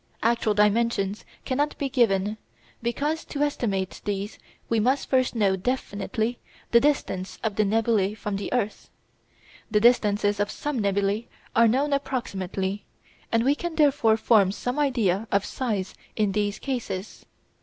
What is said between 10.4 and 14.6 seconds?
some nebulæ are known approximately, and we can therefore form